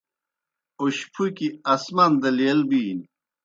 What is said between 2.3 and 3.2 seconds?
لیل بِینیْ۔